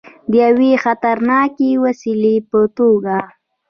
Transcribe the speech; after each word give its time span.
د 0.31 0.33
یوې 0.45 0.71
خطرناکې 0.83 1.69
وسلې 1.83 2.35
په 2.49 2.59
توګه. 2.77 3.17